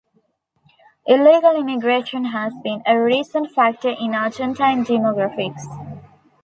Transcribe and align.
Illegal 1.05 1.55
immigration 1.57 2.25
has 2.25 2.53
been 2.63 2.81
a 2.87 2.99
recent 2.99 3.51
factor 3.51 3.89
in 3.91 4.15
Argentine 4.15 4.83
demographics. 4.83 5.61